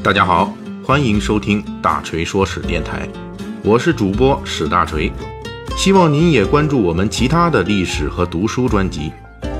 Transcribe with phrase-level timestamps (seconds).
[0.00, 0.54] 大家好，
[0.84, 3.06] 欢迎收听大锤说史电台，
[3.64, 5.12] 我是主播史大锤，
[5.76, 9.12] 希望您也关注我们其他的历史和读书专辑，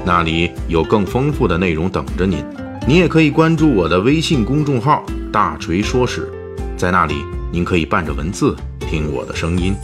[0.06, 2.43] 那里有更丰富的内容等着您。
[2.87, 6.30] 您也可以关注我的微信公众号“大锤说史”，
[6.78, 7.16] 在那里
[7.52, 9.74] 您可以伴着文字听我的声音。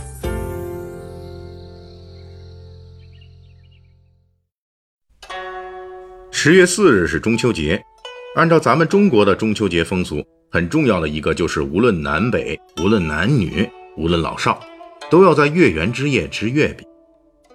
[6.30, 7.82] 十月四日是中秋节，
[8.36, 10.24] 按照咱们中国的中秋节风俗，
[10.54, 14.60] 很重要的一个就是无论南北，无论男女，无论老少，
[15.10, 16.86] 都要在月圆之夜吃月饼。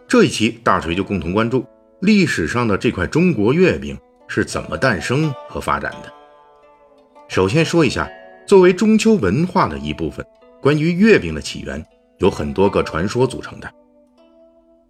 [0.06, 1.66] 这一期大锤就共同关注
[2.02, 6.12] 历史上的这块中国月饼是怎么诞生和发展的。
[7.30, 8.06] 首先说一下，
[8.46, 10.26] 作为中秋文化的一部分，
[10.62, 11.82] 关于月饼的起源
[12.18, 13.72] 有很多个传说组成的，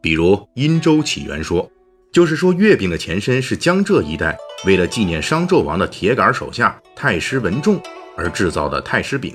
[0.02, 1.70] 比如殷周起源说。
[2.12, 7.80] 就是说，月饼的前身是江浙一带为了纪念商纣王的铁杆手下太师文仲
[8.20, 9.34] 而制造的太师饼。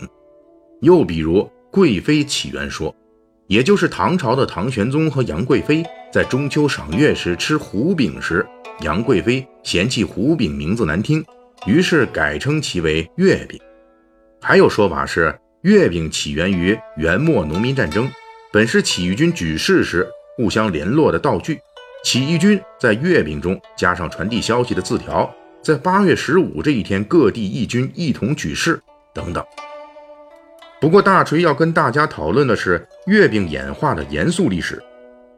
[0.83, 2.95] 又比如贵妃起源说，
[3.47, 5.83] 也就是唐朝的唐玄宗和杨贵妃
[6.13, 8.47] 在中秋赏月时吃胡饼时，
[8.81, 11.25] 杨贵妃嫌弃胡饼名字难听，
[11.67, 13.59] 于是改称其为月饼。
[14.43, 18.07] 还有说法是，月饼起源于元末农民战争，
[18.53, 21.59] 本是起义军举事时互相联络的道具。
[22.03, 28.79] 起义军在月饼中加上传递消息的字条，在八月十五这一天，各地义军一同举事
[29.15, 29.43] 等等。
[30.79, 34.79] 不过，大锤要跟大家讨论的是月饼演化的严肃历史。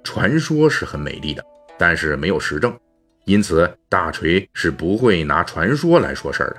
[0.03, 1.45] 传说是很美丽的，
[1.79, 2.77] 但是没有实证，
[3.25, 6.57] 因此大锤是不会拿传说来说事儿的。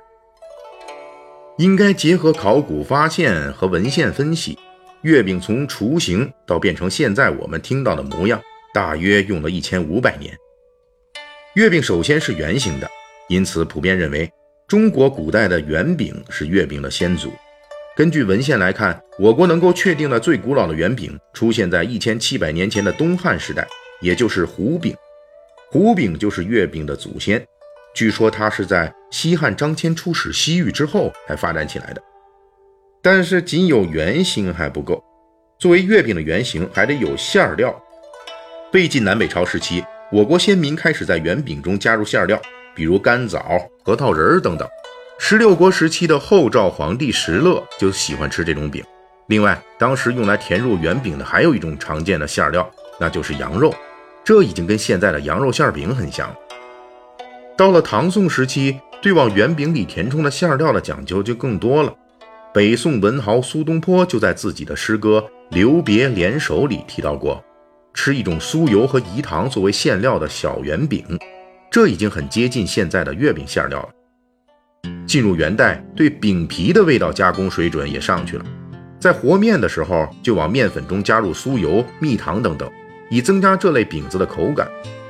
[1.58, 4.58] 应该结合考古发现和文献分析，
[5.02, 8.42] 月饼从雏形到变成现在我们听到的模样。
[8.74, 10.34] 大约用了一千五百年。
[11.56, 12.88] 月饼首先是圆形的，
[13.28, 14.32] 因此普遍认为
[14.68, 17.32] 中国古代的圆饼是月饼的先祖。
[17.96, 23.68] 根据文献来看，我国能够确定的最古老的圆饼出现在一千七百年前的东汉时代，
[24.02, 24.96] 也就是胡饼。
[25.72, 27.44] 胡饼就是月饼的祖先。
[27.96, 32.02] 据说它是在西汉张骞出使西域之后才发展起来的。
[33.02, 35.04] 但是仅有圆形还不够，
[35.58, 37.76] 作为月饼的原型，还得有馅料。
[38.74, 42.40] 魏晋南北朝时期，我国先民开始在圆饼中加入馅料，
[42.78, 43.44] 比如干枣、
[43.84, 44.68] 核桃仁等等。
[45.18, 48.84] 十六国时期的后赵皇帝石勒就喜欢吃这种饼。
[49.30, 53.74] 另外，当时用来填入圆饼的还有一种常见的馅料，那就是羊肉。
[54.24, 56.32] 这已经跟现在的羊肉馅饼很像。
[57.58, 61.92] 到了唐宋时期，对往圆饼里填充的馅料的讲究就更多了。
[62.54, 67.44] 北宋文豪苏东坡就在自己的诗歌《留别联手》里提到过。
[67.96, 71.04] 吃一种酥油和饴糖作为馅料的小圆饼，
[71.70, 73.90] 这已经很接近现在的月饼馅料了。
[75.06, 78.46] 进入元代，对饼皮的味道加工水准也上去了，
[79.00, 82.70] 在和面的时候就往面粉中加入酥油、蜜糖等等，
[83.10, 84.70] 以增加这类饼子的口感。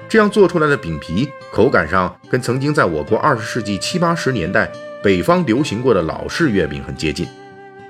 [0.10, 4.72] 这样做出来的饼皮口感上跟曾经在我国二十世纪七八十年代
[5.04, 7.28] 北方流行过的老式月饼很接近。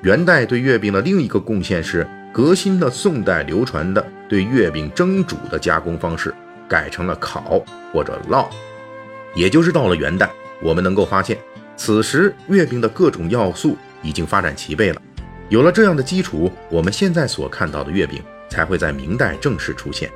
[0.01, 2.07] 元代对月饼的另一个贡献是。
[2.33, 6.31] 革新了宋代流传的对月饼蒸煮的加工方式，
[6.67, 8.47] 改成了烤或者烙。
[9.35, 10.29] 也就是到了元代，
[10.61, 11.37] 我们能够发现，
[11.75, 15.01] 此时月饼的各种要素已经发展齐备了。
[15.49, 20.09] 有了这样的基础，我们现在所看到的月饼才会在明代正式出现。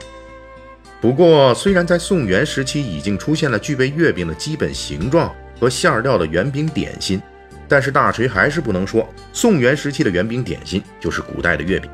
[1.00, 7.22] 不过，虽然在宋元时期已经出现了具备月饼的基本形状和馅料的圆饼点心，
[7.68, 11.90] 但是大锤还是不能说宋元时期的圆饼点心就是古代的月饼。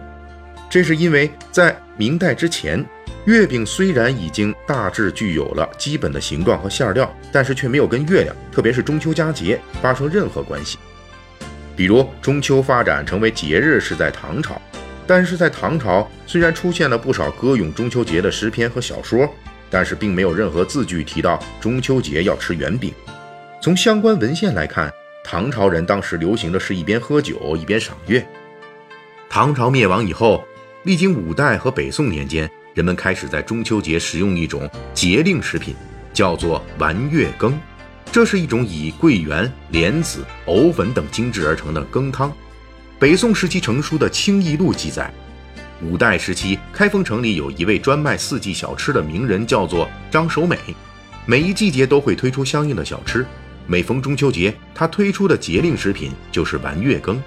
[0.69, 2.83] 这是因为在明代之前，
[3.27, 10.77] 月饼虽然已经大致具有了基本的形状和馅料，但是却没有跟月亮，特别是中秋佳节发生任何关系。
[11.75, 14.61] 比如中秋发展成为节日是在唐朝，
[15.05, 19.29] 但是在唐朝虽然出现了不少歌咏中秋节的诗篇和小说，
[19.69, 22.93] 但是并没有任何字句提到中秋节要吃圆饼。
[23.61, 24.89] 从相关文献来看，
[25.25, 28.25] 唐朝人当时流行的是一边喝酒一边赏月。
[29.29, 30.41] 唐朝灭亡以后。
[30.83, 35.73] 历经五代和北宋年间，人们开始在中秋节食用一种节令食品，
[36.13, 37.59] 叫做丸月羹。
[38.11, 42.31] 这是一种以桂圆、莲子、藕粉等精制而成的羹汤。
[42.99, 45.11] 北宋时期成书的《清异录》记载，
[45.81, 50.55] 五代时期开封城里有一位专卖四季小吃的名人，叫做张守美。
[51.25, 53.25] 每一季节都会推出相应的小吃。
[53.65, 57.19] 每逢中秋节，他推出的节令食品就是丸月羹。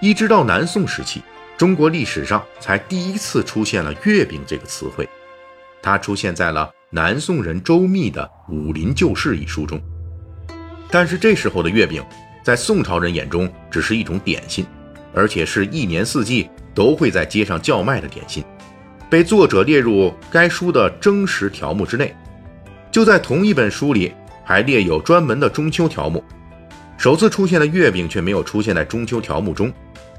[0.00, 1.22] 一直到南宋时期。
[1.62, 5.08] 中国历史上才第一次出现了“月饼”这个词汇，
[5.80, 9.80] 它出现在了南宋人周密的《武林旧事》一书中。
[10.90, 12.04] 但是这时候的月饼
[12.42, 14.66] 在宋朝人眼中只是一种点心，
[15.14, 18.42] 而且是一年四季都会在街上叫卖的点心，
[19.08, 22.12] 被作者列入该书的征食条目之内。
[22.90, 24.12] 就在同一本书里，
[24.44, 26.24] 还列有专门的中秋条目。
[26.98, 29.72] 首次出现的月饼却没有出现在中秋条目中，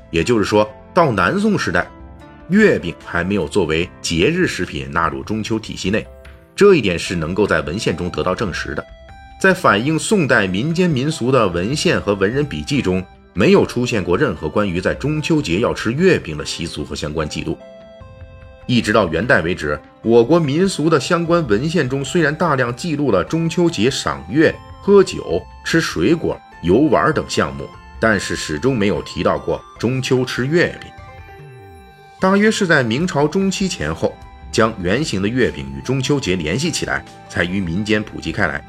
[0.09, 1.87] 也就是说，到南宋时代，
[2.49, 6.05] 月饼还没有作为节日食品纳入中秋体系内。
[6.55, 8.85] 这一点是能够在文献中得到证实的。
[9.41, 13.03] 在反映宋代民间民俗的文献和文人笔记中，
[13.33, 17.57] 没有出现过任何关于在中秋节要吃月饼的习俗和相关记录。
[18.67, 27.67] 一直到元代为止，我国民俗的相关文献中虽然大量记录了中秋节赏月、喝酒、吃水果、游玩等项目，
[28.03, 30.91] 但是始终没有提到过中秋吃月饼。
[32.19, 34.13] 大约是在明朝中期前后，
[34.51, 38.61] 将圆形的月饼与中秋节联系起来，才于民间普及开来。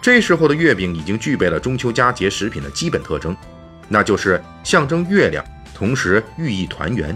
[0.00, 3.36] 这时候的月饼已经具备了中秋佳节食品的基本特征，
[3.88, 5.44] 那就是象征月亮，
[5.74, 7.14] 同时寓意团圆。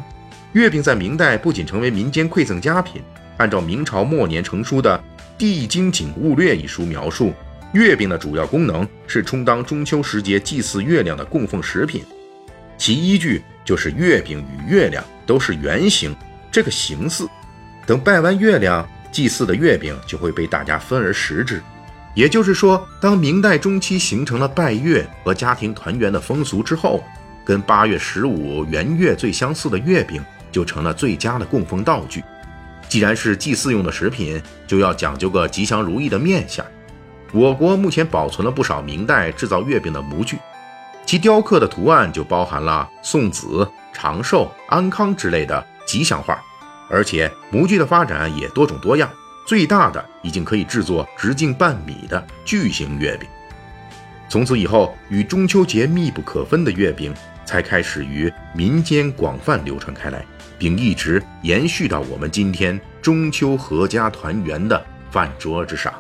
[0.53, 3.01] 月饼在明代不仅成为民间馈赠佳品，
[3.39, 4.99] 按照明朝末年成书的
[5.39, 7.33] 《地经景物略》一书描述，
[7.73, 12.03] 月饼的主要功能是充当中秋时节祭祀月亮的供奉食品，
[12.79, 16.15] 其依据就是月饼与月亮都是圆形
[16.51, 17.29] 这个形似，
[17.87, 21.63] 等拜完月亮，祭祀的月饼就会被大家分而食之。
[22.15, 27.05] 也就是说，当明代中期形成了拜月和家庭团圆的风俗之后，
[27.45, 32.25] 跟八月十五圆月最相似的月饼就成了最佳的供奉道具。
[32.89, 36.65] 既然是祭祀用的食品，就要讲究个吉祥如意的面相。
[37.37, 40.39] 我国目前保存了不少明代制造月饼的模具，
[41.05, 46.43] 其雕刻的图案就包含了送子、长寿、安康之类的吉祥画，
[46.89, 49.07] 而且模具的发展也多种多样。
[49.47, 53.29] 最大的已经可以制作直径半米的巨型月饼。
[54.31, 57.13] 从此以后，与中秋节密不可分的月饼
[57.45, 60.25] 才开始于民间广泛流传开来，
[60.59, 65.93] 并一直延续到我们今天中秋阖家团圆的饭桌之上。